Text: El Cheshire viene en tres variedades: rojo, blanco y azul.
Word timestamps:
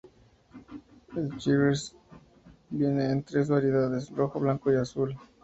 El 1.15 1.29
Cheshire 1.37 1.73
viene 2.71 3.05
en 3.11 3.21
tres 3.23 3.47
variedades: 3.47 4.09
rojo, 4.09 4.39
blanco 4.39 4.73
y 4.73 4.77
azul. 4.77 5.15